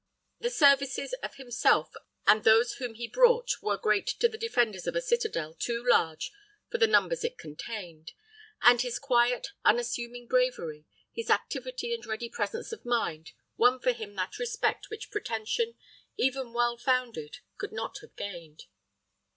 The 0.39 0.49
services 0.49 1.13
of 1.21 1.35
himself 1.35 1.93
and 2.25 2.43
those 2.43 2.73
whom 2.77 2.95
he 2.95 3.07
brought 3.07 3.61
were 3.61 3.77
great 3.77 4.07
to 4.07 4.27
the 4.27 4.35
defenders 4.35 4.87
of 4.87 4.95
a 4.95 4.99
citadel 5.01 5.53
too 5.53 5.85
large 5.87 6.31
for 6.71 6.79
the 6.79 6.87
numbers 6.87 7.23
it 7.23 7.37
contained; 7.37 8.13
and 8.63 8.81
his 8.81 8.97
quiet, 8.97 9.49
unassuming 9.63 10.25
bravery, 10.25 10.85
his 11.11 11.29
activity 11.29 11.93
and 11.93 12.03
ready 12.07 12.29
presence 12.29 12.71
of 12.71 12.83
mind, 12.83 13.33
won 13.57 13.79
for 13.79 13.91
him 13.91 14.15
that 14.15 14.39
respect 14.39 14.89
which 14.89 15.11
pretension, 15.11 15.75
even 16.17 16.51
well 16.51 16.77
founded, 16.77 17.37
could 17.59 17.71
not 17.71 17.99
have 17.99 18.15
gained. 18.15 18.63